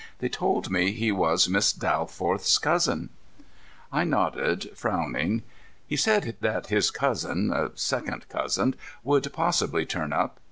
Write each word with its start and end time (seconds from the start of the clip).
They 0.17 0.29
told 0.29 0.71
me 0.71 0.93
he 0.93 1.11
was 1.11 1.47
Miss 1.47 1.71
Dalforth's 1.71 2.57
cousin." 2.57 3.09
I 3.91 4.03
nodded, 4.03 4.75
frowning. 4.75 5.43
"He 5.85 5.95
said 5.95 6.37
that 6.39 6.65
his 6.69 6.89
cousin 6.89 7.53
second 7.75 8.27
cousin 8.27 8.73
would 9.03 9.31
possibly 9.31 9.85
turn 9.85 10.11
up. 10.11 10.39